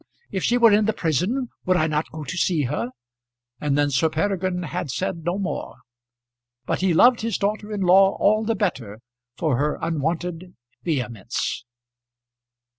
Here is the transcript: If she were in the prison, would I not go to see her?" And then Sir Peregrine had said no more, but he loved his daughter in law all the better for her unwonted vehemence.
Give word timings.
If 0.31 0.43
she 0.43 0.57
were 0.57 0.71
in 0.71 0.85
the 0.85 0.93
prison, 0.97 1.49
would 1.67 1.77
I 1.77 1.85
not 1.85 2.09
go 2.09 2.23
to 2.23 2.35
see 2.35 2.63
her?" 2.63 2.89
And 3.59 3.77
then 3.77 3.91
Sir 3.91 4.09
Peregrine 4.09 4.63
had 4.63 4.89
said 4.89 5.23
no 5.23 5.37
more, 5.37 5.75
but 6.65 6.81
he 6.81 6.91
loved 6.91 7.21
his 7.21 7.37
daughter 7.37 7.71
in 7.71 7.81
law 7.81 8.17
all 8.19 8.43
the 8.43 8.55
better 8.55 9.01
for 9.37 9.57
her 9.59 9.77
unwonted 9.79 10.55
vehemence. 10.83 11.65